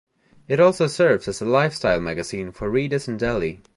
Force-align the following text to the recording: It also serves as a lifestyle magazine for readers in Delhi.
It 0.47 0.59
also 0.59 0.87
serves 0.87 1.27
as 1.27 1.43
a 1.43 1.45
lifestyle 1.45 1.99
magazine 1.99 2.51
for 2.51 2.71
readers 2.71 3.07
in 3.07 3.17
Delhi. 3.17 3.61